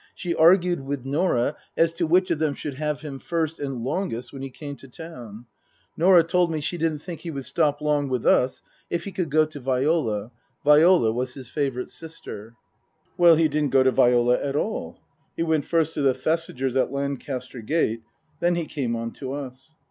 [0.15, 4.33] She argued with Norah as to which of them should have him first and longest
[4.33, 5.45] when he came to town.
[5.95, 9.29] Norah told me she didn't think he would stop long with us if he could
[9.29, 10.31] go to Viola.
[10.65, 12.55] Viola was his favourite sister.
[13.15, 14.97] Well, he didn't go to Viola at all.
[15.37, 18.01] He went first to the Thesigers at Lancaster Gate.
[18.39, 19.75] Then he came on to us.